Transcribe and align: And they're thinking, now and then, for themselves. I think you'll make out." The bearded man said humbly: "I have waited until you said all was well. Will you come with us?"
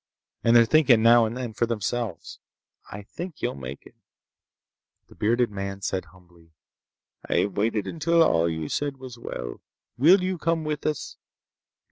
And 0.43 0.55
they're 0.55 0.65
thinking, 0.65 1.03
now 1.03 1.25
and 1.25 1.37
then, 1.37 1.53
for 1.53 1.67
themselves. 1.67 2.39
I 2.89 3.03
think 3.03 3.43
you'll 3.43 3.53
make 3.53 3.85
out." 3.85 3.93
The 5.09 5.13
bearded 5.13 5.51
man 5.51 5.81
said 5.83 6.05
humbly: 6.05 6.53
"I 7.29 7.35
have 7.41 7.55
waited 7.55 7.85
until 7.85 8.49
you 8.49 8.67
said 8.67 8.95
all 8.95 8.99
was 8.99 9.19
well. 9.19 9.61
Will 9.99 10.23
you 10.23 10.39
come 10.39 10.63
with 10.63 10.87
us?" 10.87 11.17